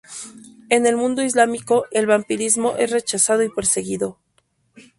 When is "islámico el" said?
1.23-2.07